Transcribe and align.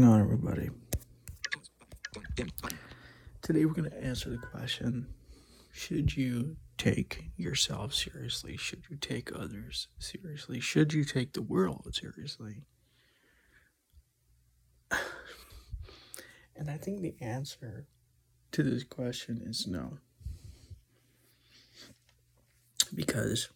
going 0.00 0.12
on, 0.12 0.20
everybody? 0.20 0.70
Today, 3.42 3.64
we're 3.64 3.74
going 3.74 3.88
to 3.88 4.04
answer 4.04 4.28
the 4.28 4.38
question 4.38 5.06
Should 5.70 6.16
you 6.16 6.56
take 6.76 7.30
yourself 7.36 7.94
seriously? 7.94 8.56
Should 8.56 8.86
you 8.90 8.96
take 8.96 9.30
others 9.32 9.86
seriously? 10.00 10.58
Should 10.58 10.92
you 10.92 11.04
take 11.04 11.34
the 11.34 11.42
world 11.42 11.88
seriously? 11.92 12.62
And 16.56 16.70
I 16.70 16.76
think 16.76 17.02
the 17.02 17.16
answer 17.20 17.86
to 18.52 18.62
this 18.62 18.84
question 18.84 19.42
is 19.44 19.66
no. 19.66 19.98
Because 22.94 23.48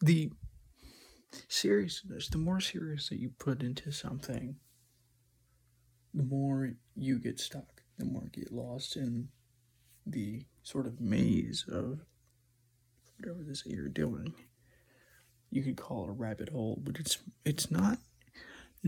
the 0.00 0.30
seriousness, 1.48 2.28
the 2.28 2.38
more 2.38 2.60
serious 2.60 3.08
that 3.08 3.18
you 3.18 3.30
put 3.38 3.62
into 3.62 3.90
something, 3.90 4.56
the 6.14 6.22
more 6.22 6.72
you 6.94 7.18
get 7.18 7.38
stuck, 7.38 7.82
the 7.98 8.04
more 8.04 8.22
you 8.24 8.42
get 8.42 8.52
lost 8.52 8.96
in 8.96 9.28
the 10.06 10.46
sort 10.62 10.86
of 10.86 11.00
maze 11.00 11.64
of 11.70 12.00
whatever 13.18 13.42
this 13.42 13.62
that 13.62 13.72
you're 13.72 13.88
doing. 13.88 14.34
You 15.50 15.62
could 15.62 15.76
call 15.76 16.04
it 16.04 16.10
a 16.10 16.12
rabbit 16.12 16.50
hole, 16.50 16.80
but 16.82 16.98
it's 16.98 17.18
it's 17.44 17.70
not 17.70 17.98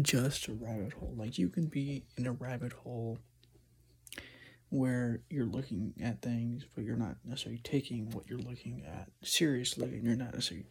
just 0.01 0.48
a 0.48 0.52
rabbit 0.52 0.92
hole. 0.95 1.15
Like 1.16 1.38
you 1.38 1.48
can 1.48 1.66
be 1.66 2.04
in 2.16 2.27
a 2.27 2.32
rabbit 2.32 2.73
hole 2.73 3.18
where 4.70 5.20
you're 5.29 5.47
looking 5.47 5.95
at 6.02 6.23
things, 6.23 6.65
but 6.74 6.84
you're 6.84 6.97
not 6.97 7.16
necessarily 7.24 7.60
taking 7.62 8.10
what 8.10 8.29
you're 8.29 8.38
looking 8.38 8.84
at 8.87 9.09
seriously, 9.23 9.91
and 9.95 10.04
you're 10.04 10.16
not 10.16 10.32
necessarily 10.32 10.66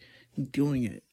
doing 0.52 0.84
it 0.84 1.04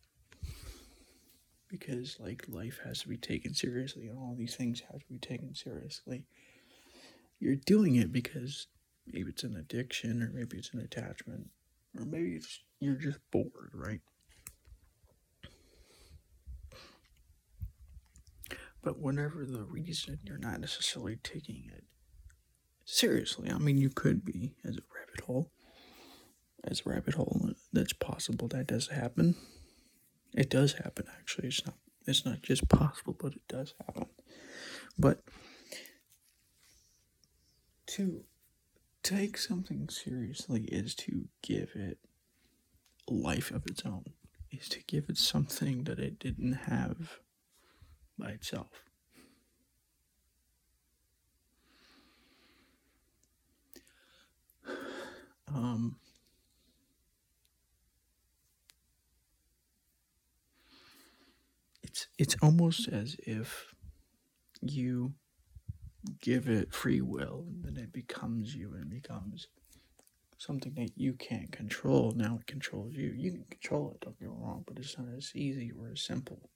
because 1.69 2.17
like 2.20 2.45
life 2.48 2.81
has 2.84 3.01
to 3.01 3.09
be 3.09 3.17
taken 3.17 3.53
seriously 3.55 4.06
and 4.06 4.17
all 4.17 4.34
these 4.39 4.55
things 4.55 4.83
have 4.91 5.01
to 5.01 5.06
be 5.09 5.19
taken 5.19 5.55
seriously. 5.55 6.25
You're 7.41 7.56
doing 7.56 7.97
it 7.97 8.12
because 8.12 8.69
maybe 9.06 9.31
it's 9.31 9.43
an 9.43 9.56
addiction 9.56 10.23
or 10.23 10.31
maybe 10.33 10.56
it's 10.56 10.73
an 10.73 10.81
attachment 10.81 11.48
or 11.98 12.05
maybe 12.05 12.34
it's 12.34 12.61
you're 12.81 12.95
just 12.95 13.19
bored, 13.31 13.71
right? 13.75 14.00
But 18.83 19.00
whenever 19.00 19.45
the 19.45 19.65
reason 19.65 20.21
you're 20.23 20.39
not 20.39 20.61
necessarily 20.61 21.19
taking 21.23 21.65
it 21.75 21.84
seriously, 22.87 23.51
I 23.51 23.59
mean, 23.59 23.77
you 23.77 23.91
could 23.91 24.25
be 24.25 24.55
as 24.65 24.79
a 24.79 24.83
rabbit 24.98 25.20
hole, 25.27 25.51
as 26.65 26.83
a 26.87 26.89
rabbit 26.89 27.15
hole. 27.15 27.51
That's 27.73 27.93
possible. 27.93 28.48
That 28.48 28.67
does 28.69 28.89
happen. 28.89 29.34
It 30.33 30.48
does 30.48 30.75
happen. 30.75 31.05
Actually, 31.19 31.48
it's 31.48 31.67
not. 31.67 31.75
It's 32.06 32.25
not 32.25 32.41
just 32.41 32.69
possible, 32.69 33.17
but 33.19 33.33
it 33.34 33.48
does 33.48 33.75
happen. 33.84 34.06
But 34.97 35.23
to 37.89 38.23
take 39.03 39.37
something 39.37 39.89
seriously 39.89 40.62
is 40.69 40.95
to 40.95 41.27
give 41.43 41.71
it 41.75 41.98
life 43.09 43.50
of 43.50 43.67
its 43.67 43.84
own. 43.84 44.05
Is 44.53 44.69
to 44.69 44.83
give 44.87 45.06
it 45.09 45.19
something 45.19 45.84
that 45.84 45.98
it 45.98 46.21
didn't 46.21 46.53
have 46.53 47.19
by 48.17 48.31
itself. 48.31 48.69
Um, 55.55 55.97
it's 61.83 62.08
it's 62.19 62.37
almost 62.43 62.88
as 62.88 63.16
if 63.21 63.75
you 64.60 65.15
give 66.21 66.48
it 66.48 66.72
free 66.72 67.00
will 67.00 67.47
and 67.65 67.76
then 67.76 67.84
it 67.84 67.93
becomes 67.93 68.54
you 68.54 68.72
and 68.75 68.82
it 68.93 69.03
becomes 69.03 69.48
something 70.38 70.75
that 70.75 70.91
you 70.97 71.15
can't 71.15 71.50
control. 71.50 72.12
Now 72.15 72.38
it 72.41 72.47
controls 72.47 72.94
you. 72.94 73.12
You 73.16 73.32
can 73.32 73.44
control 73.50 73.92
it, 73.92 74.00
don't 74.00 74.19
get 74.19 74.28
me 74.28 74.34
wrong, 74.37 74.65
but 74.66 74.78
it's 74.78 74.98
not 74.98 75.09
as 75.16 75.32
easy 75.34 75.72
or 75.72 75.91
as 75.92 76.03
simple 76.03 76.50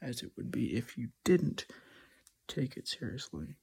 as 0.00 0.22
it 0.22 0.32
would 0.36 0.50
be 0.50 0.76
if 0.76 0.98
you 0.98 1.08
didn't 1.24 1.66
take 2.48 2.76
it 2.76 2.86
seriously. 2.88 3.56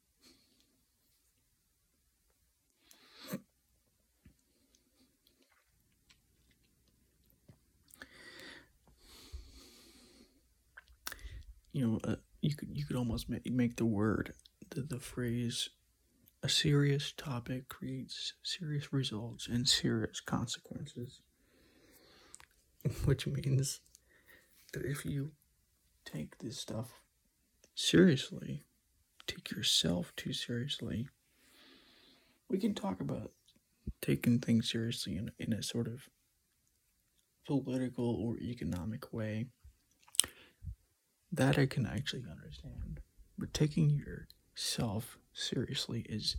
You 11.79 11.87
know, 11.87 11.99
uh, 12.03 12.15
you 12.41 12.55
could 12.55 12.69
you 12.73 12.85
could 12.85 12.97
almost 12.97 13.29
make, 13.29 13.49
make 13.49 13.77
the 13.77 13.85
word 13.85 14.33
the, 14.69 14.81
the 14.81 14.99
phrase 14.99 15.69
a 16.43 16.49
serious 16.49 17.13
topic 17.13 17.69
creates 17.69 18.33
serious 18.43 18.91
results 18.91 19.47
and 19.47 19.65
serious 19.65 20.19
consequences 20.19 21.21
which 23.05 23.25
means 23.27 23.79
that 24.73 24.83
if 24.83 25.05
you 25.05 25.31
take 26.03 26.37
this 26.39 26.57
stuff 26.57 27.01
seriously, 27.75 28.65
take 29.25 29.49
yourself 29.51 30.11
too 30.17 30.33
seriously, 30.33 31.07
we 32.49 32.57
can 32.57 32.73
talk 32.73 32.99
about 32.99 33.31
taking 34.01 34.39
things 34.39 34.69
seriously 34.69 35.15
in, 35.15 35.31
in 35.39 35.53
a 35.53 35.63
sort 35.63 35.87
of 35.87 36.09
political 37.47 38.15
or 38.15 38.37
economic 38.37 39.13
way. 39.13 39.47
That 41.31 41.57
I 41.57 41.65
can 41.65 41.85
actually 41.85 42.23
understand. 42.29 43.01
But 43.37 43.53
taking 43.53 43.89
yourself 43.89 45.17
seriously 45.33 46.05
is 46.09 46.37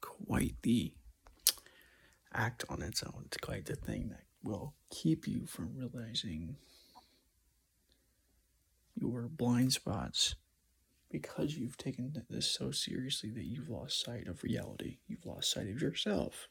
quite 0.00 0.54
the 0.62 0.92
act 2.32 2.64
on 2.68 2.82
its 2.82 3.02
own. 3.02 3.24
It's 3.26 3.36
quite 3.36 3.66
the 3.66 3.76
thing 3.76 4.08
that 4.08 4.24
will 4.42 4.74
keep 4.90 5.26
you 5.26 5.46
from 5.46 5.76
realizing 5.76 6.56
your 8.94 9.28
blind 9.28 9.72
spots 9.72 10.36
because 11.10 11.56
you've 11.56 11.76
taken 11.76 12.24
this 12.28 12.50
so 12.50 12.70
seriously 12.70 13.30
that 13.30 13.44
you've 13.44 13.68
lost 13.68 14.04
sight 14.04 14.26
of 14.26 14.42
reality. 14.42 14.98
You've 15.06 15.26
lost 15.26 15.50
sight 15.50 15.68
of 15.68 15.80
yourself. 15.80 16.48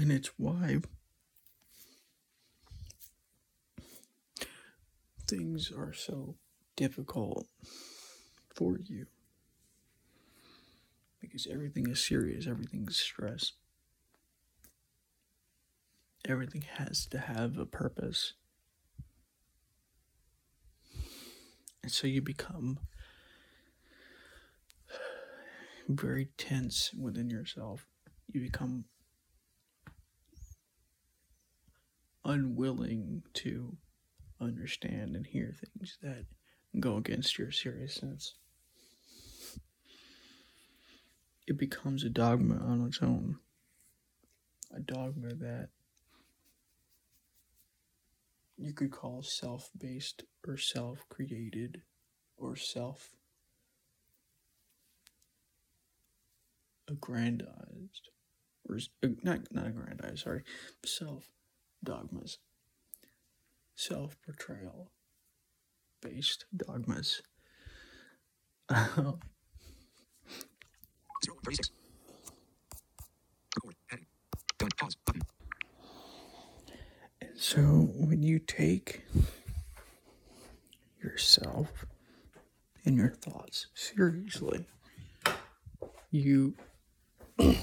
And 0.00 0.10
it's 0.10 0.30
why 0.38 0.78
things 5.28 5.70
are 5.76 5.92
so 5.92 6.36
difficult 6.74 7.46
for 8.54 8.78
you 8.78 9.04
because 11.20 11.46
everything 11.52 11.86
is 11.90 12.02
serious, 12.02 12.46
everything 12.46 12.86
is 12.88 12.96
stress. 12.96 13.52
Everything 16.26 16.64
has 16.76 17.04
to 17.10 17.18
have 17.18 17.58
a 17.58 17.66
purpose. 17.66 18.32
And 21.82 21.92
so 21.92 22.06
you 22.06 22.22
become 22.22 22.78
very 25.86 26.30
tense 26.38 26.90
within 26.98 27.28
yourself. 27.28 27.86
You 28.32 28.40
become 28.40 28.86
unwilling 32.24 33.22
to 33.34 33.76
understand 34.40 35.16
and 35.16 35.26
hear 35.26 35.54
things 35.54 35.98
that 36.02 36.24
go 36.78 36.96
against 36.96 37.38
your 37.38 37.50
seriousness 37.50 38.34
it 41.50 41.58
becomes 41.58 42.04
a 42.04 42.08
dogma 42.08 42.54
on 42.58 42.86
its 42.86 43.02
own. 43.02 43.36
A 44.72 44.78
dogma 44.78 45.34
that 45.34 45.70
you 48.56 48.72
could 48.72 48.92
call 48.92 49.24
self 49.24 49.68
based 49.76 50.22
or 50.46 50.56
self 50.56 51.04
created 51.08 51.82
or 52.36 52.54
self 52.54 53.10
aggrandized 56.88 58.10
or 58.68 58.78
uh, 59.02 59.08
not 59.24 59.40
not 59.52 59.66
aggrandized 59.66 60.20
sorry 60.20 60.42
self 60.84 61.28
dogmas 61.82 62.38
self 63.74 64.16
portrayal 64.24 64.90
based 66.02 66.44
dogmas 66.56 67.22
36. 71.44 71.70
Don't 74.58 74.76
pause 74.76 74.96
button. 75.06 75.22
And 77.20 77.36
so 77.36 77.60
when 77.60 78.22
you 78.22 78.38
take 78.38 79.02
yourself 81.02 81.86
and 82.84 82.96
your 82.96 83.10
thoughts 83.10 83.66
seriously, 83.74 84.66
you 86.10 86.54
it 87.38 87.56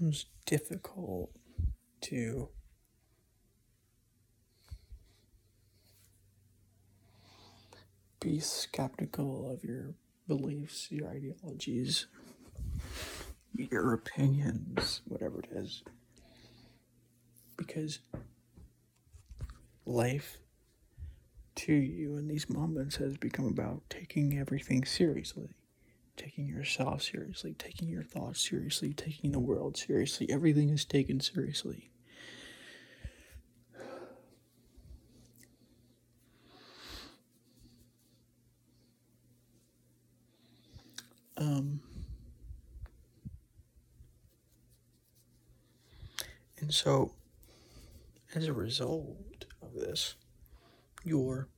becomes 0.00 0.24
difficult 0.46 1.30
to 2.00 2.48
be 8.18 8.40
skeptical 8.40 9.52
of 9.52 9.62
your 9.62 9.94
beliefs, 10.26 10.88
your 10.90 11.06
ideologies, 11.08 12.06
your 13.54 13.92
opinions, 13.92 15.02
whatever 15.06 15.40
it 15.40 15.50
is. 15.52 15.82
Because 17.58 17.98
life 19.84 20.38
to 21.56 21.74
you 21.74 22.16
in 22.16 22.26
these 22.26 22.48
moments 22.48 22.96
has 22.96 23.18
become 23.18 23.46
about 23.46 23.82
taking 23.90 24.38
everything 24.38 24.82
seriously, 24.86 25.50
taking 26.20 26.46
yourself 26.46 27.02
seriously, 27.02 27.54
taking 27.54 27.88
your 27.88 28.02
thoughts 28.02 28.46
seriously, 28.46 28.92
taking 28.92 29.32
the 29.32 29.40
world 29.40 29.76
seriously. 29.78 30.30
Everything 30.30 30.68
is 30.68 30.84
taken 30.84 31.18
seriously. 31.18 31.90
Um, 41.38 41.80
and 46.58 46.74
so, 46.74 47.14
as 48.34 48.46
a 48.46 48.52
result 48.52 49.46
of 49.62 49.72
this, 49.72 50.16
your 51.02 51.48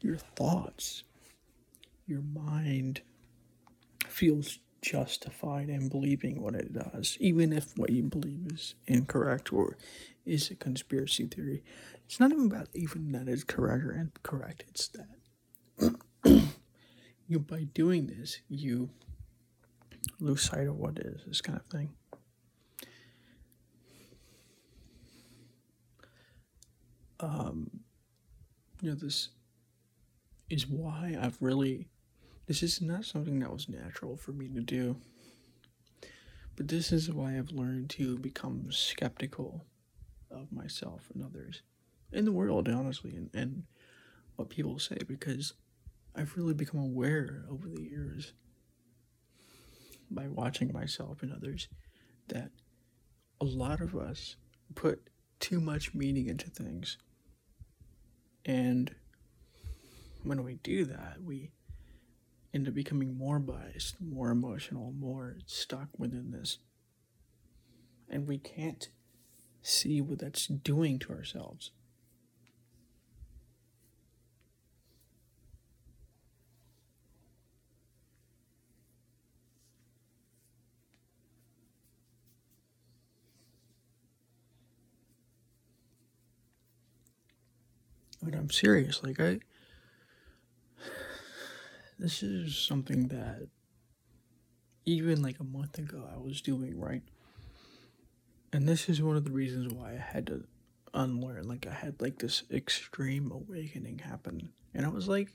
your 0.00 0.16
thoughts, 0.16 1.04
your 2.06 2.22
mind 2.22 3.02
feels 4.06 4.58
justified 4.80 5.68
in 5.68 5.88
believing 5.88 6.40
what 6.40 6.54
it 6.54 6.72
does, 6.72 7.16
even 7.20 7.52
if 7.52 7.76
what 7.76 7.90
you 7.90 8.04
believe 8.04 8.46
is 8.52 8.74
incorrect 8.86 9.52
or 9.52 9.76
is 10.24 10.50
a 10.50 10.54
conspiracy 10.54 11.26
theory. 11.26 11.62
It's 12.06 12.20
not 12.20 12.32
even 12.32 12.46
about 12.46 12.68
even 12.74 13.12
that 13.12 13.28
it's 13.28 13.44
correct 13.44 13.84
or 13.84 13.92
incorrect. 13.92 14.64
It's 14.68 14.88
that 14.88 15.98
you 17.28 17.38
by 17.38 17.64
doing 17.74 18.06
this 18.06 18.40
you 18.48 18.90
lose 20.20 20.42
sight 20.42 20.66
of 20.66 20.76
what 20.76 20.98
is 20.98 21.22
this 21.26 21.40
kind 21.40 21.58
of 21.58 21.66
thing. 21.66 21.90
Um, 27.20 27.68
you 28.80 28.90
know 28.90 28.96
this 28.96 29.28
is 30.50 30.66
why 30.66 31.16
I've 31.20 31.40
really 31.40 31.88
this 32.46 32.62
is 32.62 32.80
not 32.80 33.04
something 33.04 33.40
that 33.40 33.52
was 33.52 33.68
natural 33.68 34.16
for 34.16 34.32
me 34.32 34.48
to 34.48 34.62
do. 34.62 34.96
But 36.56 36.68
this 36.68 36.92
is 36.92 37.12
why 37.12 37.36
I've 37.36 37.50
learned 37.50 37.90
to 37.90 38.18
become 38.18 38.72
skeptical 38.72 39.66
of 40.30 40.50
myself 40.50 41.10
and 41.14 41.22
others 41.22 41.62
in 42.10 42.24
the 42.24 42.32
world, 42.32 42.68
honestly, 42.68 43.14
and, 43.14 43.30
and 43.34 43.64
what 44.36 44.48
people 44.48 44.78
say, 44.78 44.96
because 45.06 45.52
I've 46.16 46.36
really 46.36 46.54
become 46.54 46.80
aware 46.80 47.44
over 47.50 47.68
the 47.68 47.82
years 47.82 48.32
by 50.10 50.26
watching 50.26 50.72
myself 50.72 51.22
and 51.22 51.32
others 51.32 51.68
that 52.28 52.50
a 53.40 53.44
lot 53.44 53.82
of 53.82 53.94
us 53.94 54.36
put 54.74 55.10
too 55.38 55.60
much 55.60 55.94
meaning 55.94 56.28
into 56.28 56.48
things. 56.48 56.96
And 58.46 58.94
when 60.28 60.44
we 60.44 60.56
do 60.56 60.84
that, 60.84 61.16
we 61.24 61.50
end 62.52 62.68
up 62.68 62.74
becoming 62.74 63.16
more 63.16 63.38
biased, 63.38 63.96
more 63.98 64.30
emotional, 64.30 64.92
more 64.92 65.38
stuck 65.46 65.88
within 65.96 66.32
this. 66.32 66.58
And 68.10 68.28
we 68.28 68.36
can't 68.36 68.90
see 69.62 70.02
what 70.02 70.18
that's 70.18 70.46
doing 70.46 70.98
to 71.00 71.12
ourselves. 71.12 71.70
But 88.22 88.34
I'm 88.34 88.50
serious. 88.50 89.02
Like 89.02 89.20
I, 89.20 89.38
this 91.98 92.22
is 92.22 92.56
something 92.56 93.08
that 93.08 93.48
even 94.86 95.22
like 95.22 95.40
a 95.40 95.44
month 95.44 95.78
ago 95.78 96.08
I 96.12 96.18
was 96.18 96.40
doing 96.40 96.78
right, 96.78 97.02
and 98.52 98.68
this 98.68 98.88
is 98.88 99.02
one 99.02 99.16
of 99.16 99.24
the 99.24 99.30
reasons 99.30 99.72
why 99.72 99.92
I 99.92 99.96
had 99.96 100.26
to 100.28 100.44
unlearn. 100.94 101.48
Like 101.48 101.66
I 101.66 101.74
had 101.74 102.00
like 102.00 102.18
this 102.18 102.44
extreme 102.50 103.30
awakening 103.30 103.98
happen, 103.98 104.50
and 104.74 104.86
I 104.86 104.88
was 104.88 105.08
like, 105.08 105.28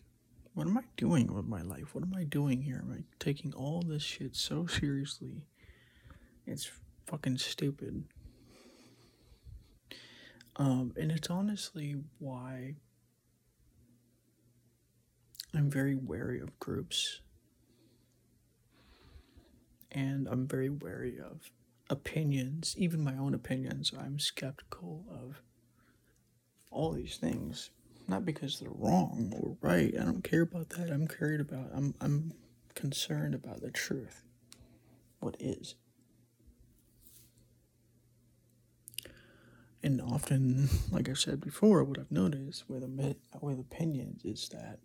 what 0.54 0.68
am 0.68 0.78
I 0.78 0.84
doing 0.98 1.34
with 1.34 1.46
my 1.46 1.62
life? 1.62 1.94
What 1.96 2.04
am 2.04 2.14
I 2.16 2.24
doing 2.24 2.62
here? 2.62 2.84
Am 2.84 2.92
I 2.92 3.04
taking 3.20 3.54
all 3.54 3.82
this 3.82 4.04
shit 4.04 4.36
so 4.36 4.68
seriously? 4.68 5.46
It's 6.46 6.70
fucking 7.08 7.38
stupid. 7.40 8.04
Um, 10.56 10.94
and 11.00 11.12
it's 11.12 11.30
honestly 11.30 11.96
why 12.20 12.76
I'm 15.54 15.70
very 15.70 15.96
wary 15.96 16.40
of 16.40 16.58
groups. 16.60 17.22
And 19.92 20.28
I'm 20.28 20.48
very 20.48 20.70
wary 20.70 21.20
of 21.20 21.52
opinions, 21.90 22.76
even 22.78 23.04
my 23.04 23.16
own 23.18 23.34
opinions. 23.34 23.92
I'm 23.98 24.18
skeptical 24.20 25.06
of 25.12 25.42
all 26.72 26.94
these 26.94 27.18
things. 27.18 27.70
Not 28.08 28.26
because 28.26 28.60
they're 28.60 28.70
wrong 28.72 29.32
or 29.36 29.56
right. 29.62 29.94
I 30.00 30.04
don't 30.04 30.24
care 30.24 30.42
about 30.42 30.70
that. 30.72 30.90
I'm 30.90 31.08
cared 31.08 31.40
about 31.40 31.70
I'm 31.74 31.94
I'm 32.02 32.34
concerned 32.76 33.34
about 33.36 33.62
the 33.62 33.72
truth. 33.72 34.24
What 35.20 35.38
is. 35.40 35.76
and 39.84 40.02
often, 40.02 40.70
like 40.92 41.10
I 41.10 41.14
said 41.14 41.42
before, 41.42 41.84
what 41.84 42.00
I've 42.00 42.12
noticed 42.12 42.70
with 42.70 42.84
with 43.42 43.60
opinions 43.60 44.24
is 44.24 44.50
that, 44.50 44.80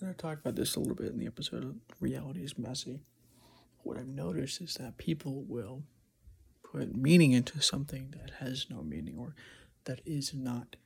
and 0.00 0.10
I 0.10 0.12
talked 0.12 0.40
about 0.40 0.56
this 0.56 0.76
a 0.76 0.80
little 0.80 0.94
bit 0.94 1.12
in 1.12 1.18
the 1.18 1.26
episode 1.26 1.64
of 1.64 1.74
Reality 2.00 2.42
is 2.42 2.58
Messy. 2.58 3.00
What 3.82 3.96
I've 3.96 4.08
noticed 4.08 4.60
is 4.60 4.74
that 4.74 4.98
people 4.98 5.42
will 5.42 5.82
put 6.62 6.94
meaning 6.94 7.32
into 7.32 7.60
something 7.60 8.14
that 8.18 8.34
has 8.40 8.66
no 8.70 8.82
meaning 8.82 9.16
or 9.18 9.34
that 9.84 10.00
is 10.04 10.34
not 10.34 10.76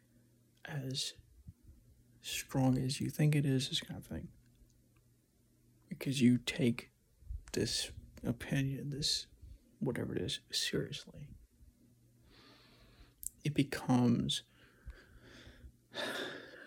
as 0.64 1.14
strong 2.20 2.78
as 2.78 3.00
you 3.00 3.10
think 3.10 3.34
it 3.34 3.44
is, 3.44 3.68
this 3.68 3.80
kind 3.80 3.98
of 3.98 4.06
thing. 4.06 4.28
Because 5.88 6.22
you 6.22 6.38
take 6.38 6.90
this 7.52 7.90
opinion, 8.24 8.90
this 8.90 9.26
whatever 9.80 10.14
it 10.14 10.22
is, 10.22 10.40
seriously 10.50 11.28
it 13.44 13.54
becomes 13.54 14.42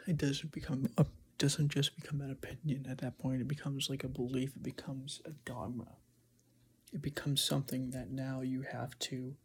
it 0.08 0.18
doesn't 0.18 0.52
become 0.52 0.90
a 0.98 1.06
doesn't 1.38 1.70
just 1.70 1.96
become 1.96 2.22
an 2.22 2.32
opinion 2.32 2.86
at 2.90 3.00
that 3.00 3.18
point. 3.18 3.42
It 3.42 3.48
becomes 3.48 3.90
like 3.90 4.04
a 4.04 4.08
belief. 4.08 4.56
It 4.56 4.64
becomes 4.64 5.22
a 5.26 5.32
dogma. 5.46 5.98
It 6.94 7.02
becomes 7.02 7.42
something 7.42 7.92
that 7.92 8.12
now 8.12 8.42
you 8.42 8.62
have 8.62 8.98
to 9.00 9.36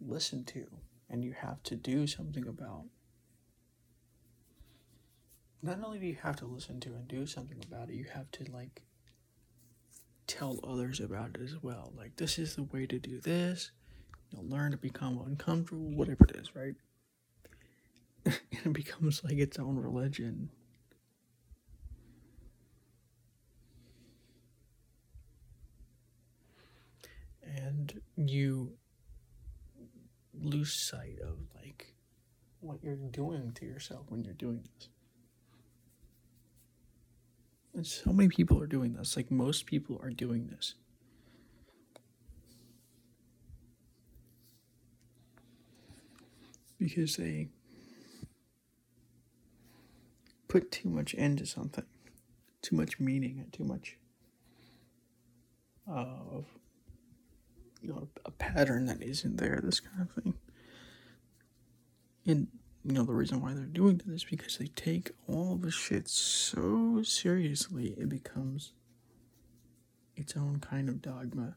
listen 0.00 0.44
to 0.44 0.66
and 1.08 1.24
you 1.24 1.32
have 1.32 1.62
to 1.64 1.74
do 1.74 2.06
something 2.06 2.46
about. 2.46 2.84
Not 5.62 5.82
only 5.84 5.98
do 5.98 6.06
you 6.06 6.16
have 6.22 6.36
to 6.36 6.46
listen 6.46 6.80
to 6.80 6.90
and 6.90 7.06
do 7.08 7.26
something 7.26 7.62
about 7.66 7.90
it 7.90 7.96
you 7.96 8.06
have 8.14 8.30
to 8.32 8.44
like 8.50 8.82
tell 10.26 10.60
others 10.62 11.00
about 11.00 11.30
it 11.34 11.42
as 11.42 11.60
well. 11.60 11.92
Like 11.96 12.16
this 12.16 12.38
is 12.38 12.54
the 12.54 12.62
way 12.62 12.86
to 12.86 12.98
do 12.98 13.20
this. 13.20 13.72
You'll 14.30 14.48
learn 14.48 14.70
to 14.70 14.76
become 14.76 15.20
uncomfortable, 15.26 15.90
whatever 15.90 16.24
it 16.24 16.36
is, 16.36 16.54
right? 16.54 16.74
And 18.64 18.76
it 18.76 18.84
becomes 18.84 19.22
like 19.24 19.38
its 19.38 19.58
own 19.58 19.76
religion. 19.76 20.50
And 27.42 28.00
you 28.16 28.72
lose 30.32 30.72
sight 30.72 31.18
of 31.22 31.38
like 31.62 31.94
what 32.60 32.82
you're 32.82 32.94
doing 32.94 33.52
to 33.56 33.66
yourself 33.66 34.06
when 34.08 34.24
you're 34.24 34.34
doing 34.34 34.62
this. 34.78 34.88
And 37.74 37.86
so 37.86 38.12
many 38.12 38.28
people 38.28 38.60
are 38.60 38.66
doing 38.66 38.94
this. 38.94 39.16
Like 39.16 39.30
most 39.30 39.66
people 39.66 40.00
are 40.02 40.10
doing 40.10 40.48
this. 40.48 40.74
Because 46.78 47.16
they 47.16 47.48
put 50.50 50.72
too 50.72 50.90
much 50.90 51.14
into 51.14 51.46
something, 51.46 51.86
too 52.60 52.74
much 52.76 52.98
meaning, 52.98 53.46
too 53.52 53.64
much 53.64 53.96
of 55.86 56.44
you 57.80 57.88
know 57.88 58.08
a 58.26 58.30
pattern 58.32 58.86
that 58.86 59.00
isn't 59.02 59.36
there. 59.36 59.60
This 59.62 59.80
kind 59.80 60.02
of 60.02 60.22
thing. 60.22 60.34
And 62.26 62.48
you 62.84 62.92
know 62.92 63.04
the 63.04 63.14
reason 63.14 63.40
why 63.40 63.54
they're 63.54 63.64
doing 63.64 64.00
this 64.04 64.24
because 64.24 64.58
they 64.58 64.66
take 64.66 65.12
all 65.28 65.56
the 65.56 65.70
shit 65.70 66.08
so 66.08 67.02
seriously 67.02 67.94
it 67.96 68.08
becomes 68.08 68.72
its 70.16 70.36
own 70.36 70.58
kind 70.60 70.88
of 70.88 71.00
dogma. 71.00 71.56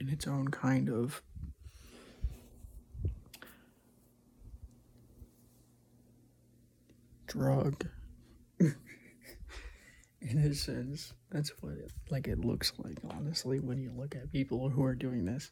In 0.00 0.08
its 0.08 0.26
own 0.26 0.48
kind 0.48 0.90
of 0.90 1.22
drug. 7.34 7.86
In 8.60 10.38
a 10.38 10.54
sense, 10.54 11.12
that's 11.30 11.50
what 11.60 11.72
it 11.72 11.90
like 12.10 12.28
it 12.28 12.38
looks 12.38 12.72
like 12.78 12.98
honestly 13.10 13.60
when 13.60 13.78
you 13.78 13.92
look 13.94 14.14
at 14.14 14.32
people 14.32 14.70
who 14.70 14.84
are 14.84 14.94
doing 14.94 15.24
this. 15.24 15.50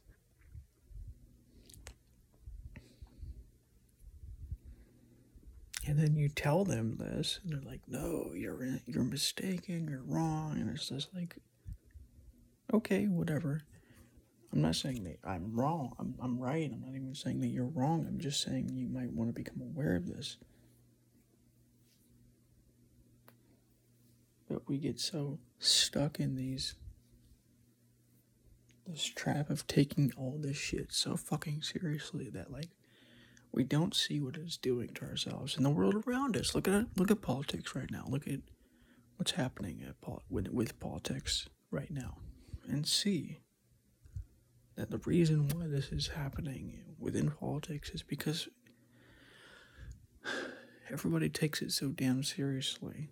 And 5.84 5.98
then 5.98 6.14
you 6.14 6.28
tell 6.28 6.64
them 6.64 6.96
this, 6.96 7.40
and 7.42 7.52
they're 7.52 7.68
like, 7.68 7.80
"No, 7.88 8.30
you're 8.34 8.78
you're 8.86 9.02
mistaken. 9.02 9.88
You're 9.90 10.04
wrong." 10.04 10.52
And 10.58 10.70
it's 10.70 10.88
just 10.88 11.12
like, 11.12 11.36
okay, 12.72 13.06
whatever. 13.06 13.62
I'm 14.52 14.62
not 14.62 14.76
saying 14.76 15.02
that 15.04 15.18
I'm 15.28 15.52
wrong. 15.52 15.92
I'm 15.98 16.14
I'm 16.22 16.38
right. 16.38 16.70
I'm 16.72 16.80
not 16.80 16.94
even 16.94 17.14
saying 17.16 17.40
that 17.40 17.48
you're 17.48 17.66
wrong. 17.66 18.06
I'm 18.08 18.20
just 18.20 18.42
saying 18.42 18.70
you 18.72 18.88
might 18.88 19.12
want 19.12 19.28
to 19.28 19.34
become 19.34 19.60
aware 19.60 19.96
of 19.96 20.06
this. 20.06 20.36
But 24.52 24.68
we 24.68 24.76
get 24.76 25.00
so 25.00 25.38
stuck 25.58 26.20
in 26.20 26.36
these 26.36 26.74
this 28.86 29.04
trap 29.04 29.48
of 29.48 29.66
taking 29.66 30.12
all 30.14 30.38
this 30.38 30.58
shit 30.58 30.92
so 30.92 31.16
fucking 31.16 31.62
seriously 31.62 32.28
that 32.30 32.50
like 32.50 32.68
we 33.52 33.64
don't 33.64 33.94
see 33.94 34.20
what 34.20 34.36
it's 34.36 34.58
doing 34.58 34.88
to 34.94 35.04
ourselves 35.06 35.56
and 35.56 35.64
the 35.64 35.70
world 35.70 36.04
around 36.06 36.36
us. 36.36 36.54
Look 36.54 36.68
at 36.68 36.86
look 36.96 37.10
at 37.10 37.22
politics 37.22 37.74
right 37.74 37.90
now. 37.90 38.04
Look 38.06 38.28
at 38.28 38.40
what's 39.16 39.32
happening 39.32 39.82
at 39.88 39.96
with, 40.28 40.48
with 40.48 40.78
politics 40.78 41.48
right 41.70 41.90
now, 41.90 42.18
and 42.68 42.86
see 42.86 43.38
that 44.76 44.90
the 44.90 44.98
reason 44.98 45.48
why 45.48 45.66
this 45.66 45.90
is 45.92 46.08
happening 46.08 46.78
within 46.98 47.30
politics 47.30 47.90
is 47.90 48.02
because 48.02 48.48
everybody 50.90 51.30
takes 51.30 51.62
it 51.62 51.72
so 51.72 51.88
damn 51.88 52.22
seriously. 52.22 53.08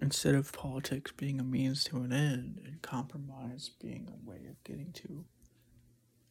Instead 0.00 0.34
of 0.34 0.52
politics 0.52 1.12
being 1.12 1.38
a 1.38 1.44
means 1.44 1.84
to 1.84 1.98
an 1.98 2.12
end 2.12 2.60
and 2.64 2.82
compromise 2.82 3.70
being 3.80 4.08
a 4.08 4.28
way 4.28 4.46
of 4.48 4.62
getting 4.64 4.92
to 4.92 5.24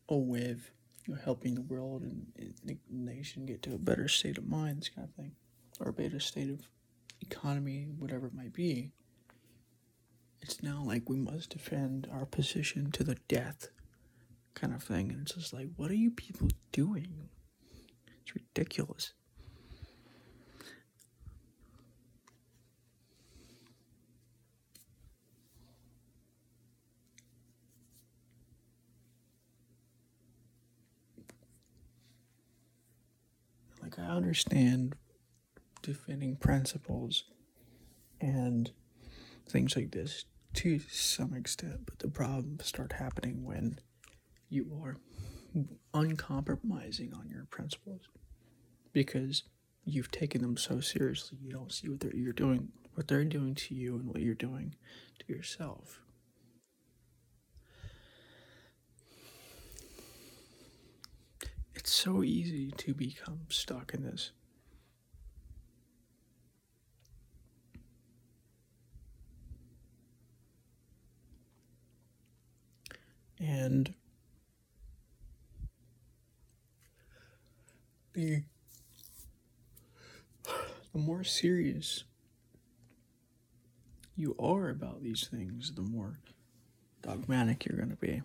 a 0.10 0.18
way 0.18 0.50
of 0.50 0.72
you 1.06 1.14
know, 1.14 1.20
helping 1.24 1.56
the 1.56 1.62
world 1.62 2.02
and, 2.02 2.28
and 2.38 2.54
the 2.64 2.78
nation 2.90 3.46
get 3.46 3.62
to 3.64 3.74
a 3.74 3.80
better 3.80 4.08
state 4.08 4.38
of 4.38 4.48
mind, 4.48 4.82
this 4.82 4.90
kind 4.90 5.08
of 5.08 5.14
thing, 5.16 5.32
or 5.80 5.90
a 5.90 5.94
better 5.94 6.20
state 6.20 6.50
of 6.50 6.68
economy, 7.22 7.88
whatever 7.98 8.28
it 8.28 8.34
might 8.34 8.54
be. 8.54 8.92
It's 10.42 10.64
now 10.64 10.82
like 10.86 11.10
we 11.10 11.18
must 11.18 11.52
defend 11.52 12.08
our 12.12 12.26
position 12.26 12.92
to 12.92 13.04
the 13.04 13.18
death, 13.28 13.68
kind 14.56 14.74
of 14.74 14.82
thing. 14.82 15.12
And 15.12 15.22
it's 15.22 15.36
just 15.36 15.54
like, 15.54 15.68
what 15.76 15.92
are 15.92 15.96
you 15.96 16.12
people 16.12 16.48
doing? 16.72 17.30
It's 18.22 18.34
ridiculous. 18.36 19.14
I 34.00 34.16
understand 34.16 34.96
defending 35.82 36.36
principles 36.36 37.26
and 38.22 38.72
things 39.48 39.76
like 39.76 39.92
this 39.92 40.26
to 40.56 40.80
some 40.90 41.34
extent, 41.34 41.86
but 41.86 42.00
the 42.00 42.10
problems 42.10 42.66
start 42.66 42.94
happening 42.94 43.44
when 43.44 43.80
you 44.50 44.80
are 44.84 44.98
uncompromising 45.94 47.14
on 47.14 47.30
your 47.30 47.46
principles 47.50 48.02
because 48.94 49.44
you've 49.86 50.12
taken 50.12 50.42
them 50.42 50.58
so 50.58 50.80
seriously 50.80 51.38
you 51.42 51.52
don't 51.52 51.72
see 51.72 51.90
what 51.90 52.00
they're 52.00 52.16
you're 52.16 52.34
doing 52.34 52.70
what 52.94 53.08
they're 53.08 53.24
doing 53.24 53.56
to 53.56 53.74
you 53.74 53.96
and 53.96 54.06
what 54.08 54.22
you're 54.22 54.36
doing 54.36 54.76
to 55.18 55.34
yourself 55.34 56.02
It's 61.90 61.96
so 61.96 62.24
easy 62.24 62.70
to 62.78 62.94
become 62.94 63.40
stuck 63.50 63.96
in 63.96 64.04
this. 64.04 64.30
And 73.40 73.96
the 78.14 78.44
the 80.94 81.00
more 81.00 81.24
serious 81.24 82.04
you 84.16 84.36
are 84.38 84.70
about 84.70 85.02
these 85.02 85.28
things, 85.28 85.74
the 85.74 85.82
more 85.82 86.20
dogmatic 87.02 87.66
you're 87.66 87.80
going 87.80 87.90
to 87.90 87.96
be. 87.96 88.22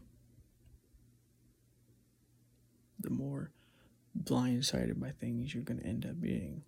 The 3.05 3.11
more 3.11 3.51
blindsided 4.21 4.99
by 4.99 5.11
things 5.11 5.55
you're 5.55 5.63
going 5.63 5.81
to 5.81 5.87
end 5.87 6.07
up 6.07 6.21
being. 6.21 6.63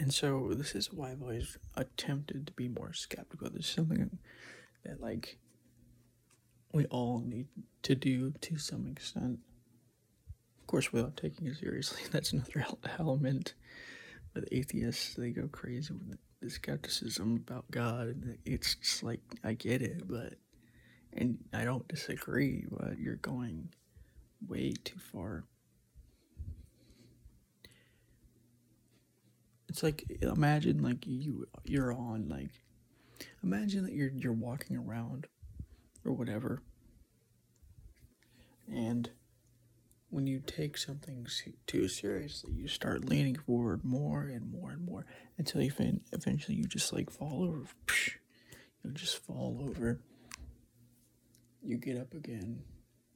And 0.00 0.14
so 0.14 0.54
this 0.54 0.74
is 0.74 0.90
why 0.90 1.10
I've 1.10 1.20
always 1.20 1.58
attempted 1.76 2.46
to 2.46 2.52
be 2.54 2.68
more 2.68 2.94
skeptical. 2.94 3.50
There's 3.50 3.68
something 3.68 4.18
that 4.82 5.00
like 5.00 5.36
we 6.72 6.86
all 6.86 7.20
need 7.20 7.48
to 7.82 7.94
do 7.94 8.32
to 8.40 8.56
some 8.56 8.86
extent. 8.86 9.40
Of 10.58 10.66
course, 10.66 10.90
without 10.90 11.18
taking 11.18 11.46
it 11.48 11.56
seriously. 11.56 12.02
That's 12.10 12.32
another 12.32 12.64
element. 12.98 13.52
But 14.34 14.44
atheists, 14.52 15.14
they 15.14 15.30
go 15.30 15.48
crazy 15.48 15.92
with 15.92 16.18
the 16.40 16.50
skepticism 16.50 17.36
about 17.36 17.70
God, 17.70 18.38
it's 18.44 18.74
just 18.76 19.02
like 19.02 19.20
I 19.44 19.54
get 19.54 19.82
it, 19.82 20.08
but 20.08 20.34
and 21.12 21.38
I 21.52 21.64
don't 21.64 21.86
disagree, 21.88 22.66
but 22.70 22.98
you're 22.98 23.16
going 23.16 23.68
way 24.46 24.72
too 24.84 24.98
far. 25.12 25.44
It's 29.68 29.82
like 29.82 30.04
imagine 30.22 30.82
like 30.82 31.06
you 31.06 31.46
you're 31.64 31.92
on 31.92 32.28
like 32.28 32.50
imagine 33.42 33.84
that 33.84 33.92
you're 33.92 34.10
you're 34.10 34.32
walking 34.32 34.76
around 34.76 35.26
or 36.04 36.12
whatever 36.12 36.62
and 38.68 39.10
when 40.10 40.26
you 40.26 40.40
take 40.44 40.76
something 40.76 41.26
too 41.66 41.88
seriously, 41.88 42.52
you 42.52 42.66
start 42.66 43.04
leaning 43.04 43.36
forward 43.36 43.84
more 43.84 44.22
and 44.22 44.50
more 44.50 44.70
and 44.70 44.84
more 44.84 45.06
until 45.38 45.62
you 45.62 45.70
fin- 45.70 46.00
eventually 46.12 46.56
you 46.56 46.64
just 46.64 46.92
like 46.92 47.10
fall 47.10 47.44
over. 47.44 47.68
You 48.82 48.90
just 48.92 49.24
fall 49.24 49.64
over. 49.68 50.00
You 51.62 51.76
get 51.76 51.96
up 51.96 52.12
again. 52.12 52.62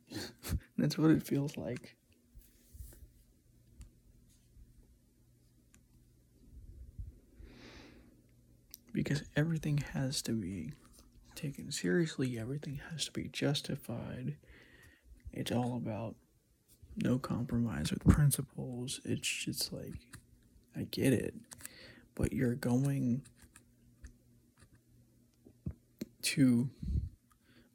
That's 0.78 0.96
what 0.96 1.10
it 1.10 1.24
feels 1.24 1.56
like. 1.56 1.96
Because 8.92 9.24
everything 9.34 9.78
has 9.94 10.22
to 10.22 10.32
be 10.32 10.72
taken 11.34 11.72
seriously, 11.72 12.38
everything 12.38 12.80
has 12.92 13.06
to 13.06 13.10
be 13.10 13.28
justified. 13.32 14.36
It's 15.32 15.50
all 15.50 15.76
about 15.76 16.14
no 16.96 17.18
compromise 17.18 17.90
with 17.90 18.04
principles. 18.04 19.00
It's 19.04 19.28
just 19.28 19.72
like, 19.72 19.94
I 20.76 20.82
get 20.90 21.12
it, 21.12 21.34
but 22.14 22.32
you're 22.32 22.54
going 22.54 23.22
to 26.22 26.70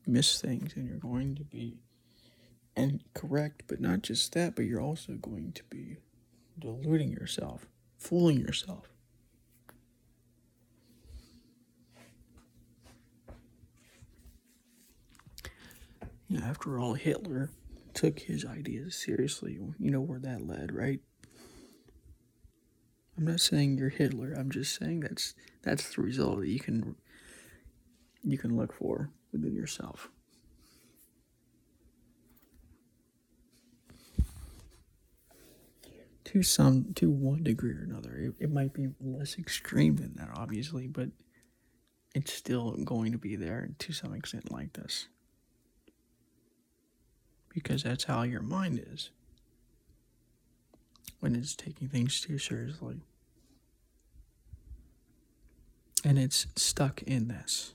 miss 0.08 0.42
things 0.42 0.74
and 0.76 0.88
you're 0.88 0.98
going 0.98 1.36
to 1.36 1.44
be 1.44 1.78
incorrect, 2.76 3.64
but 3.68 3.80
not 3.80 4.02
just 4.02 4.34
that, 4.34 4.56
but 4.56 4.66
you're 4.66 4.82
also 4.82 5.14
going 5.14 5.52
to 5.54 5.64
be 5.66 5.98
deluding 6.58 7.12
yourself, 7.12 7.68
fooling 7.98 8.40
yourself. 8.40 8.90
After 16.44 16.78
all, 16.80 16.94
Hitler 16.94 17.50
took 18.00 18.20
his 18.20 18.46
ideas 18.46 18.96
seriously. 18.96 19.60
You 19.78 19.92
know 19.92 20.00
where 20.00 20.20
that 20.20 20.48
led, 20.48 20.74
right? 20.74 21.02
I'm 23.18 23.26
not 23.26 23.42
saying 23.42 23.78
you're 23.78 23.90
Hitler. 23.90 24.32
I'm 24.32 24.50
just 24.50 24.80
saying 24.80 25.02
that's 25.02 25.34
that's 25.64 25.94
the 25.94 26.02
result 26.02 26.40
that 26.40 26.48
you 26.48 26.62
can 26.62 26.96
you 28.24 28.38
can 28.38 28.56
look 28.56 28.72
for 28.74 29.10
within 29.34 29.54
yourself. 29.54 30.08
To 36.24 36.42
some, 36.44 36.94
to 36.94 37.10
one 37.10 37.44
degree 37.44 37.72
or 37.72 37.84
another, 37.84 38.16
it, 38.16 38.36
it 38.40 38.52
might 38.52 38.72
be 38.72 38.90
less 39.02 39.38
extreme 39.38 39.96
than 39.98 40.14
that, 40.18 40.30
obviously, 40.36 40.88
but 40.88 41.10
it's 42.16 42.32
still 42.32 42.78
going 42.86 43.12
to 43.12 43.18
be 43.18 43.36
there 43.36 43.72
to 43.80 43.92
some 43.92 44.14
extent 44.14 44.52
like 44.52 44.72
this 44.74 45.08
because 47.62 47.84
that's 47.84 48.06
how 48.06 48.24
your 48.24 48.42
mind 48.42 48.84
is 48.92 49.10
when 51.20 51.36
it's 51.36 51.56
taking 51.56 51.88
things 51.88 52.22
too 52.22 52.38
seriously. 52.38 53.02
And 56.04 56.18
it's 56.18 56.48
stuck 56.56 57.04
in 57.04 57.28
this. 57.28 57.74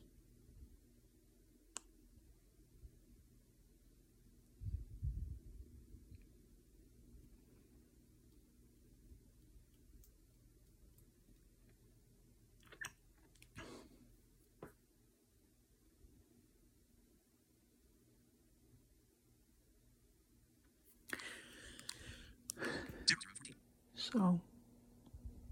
So, 24.14 24.40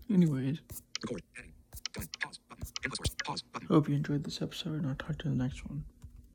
anyways, 0.09 0.59
hope 3.69 3.89
you 3.89 3.97
enjoyed 3.97 4.23
this 4.23 4.41
episode, 4.41 4.75
and 4.75 4.87
I'll 4.87 4.95
talk 4.95 5.19
to 5.19 5.25
you 5.25 5.33
in 5.33 5.39
the 5.39 5.45
next 5.45 5.67
one. 5.69 5.85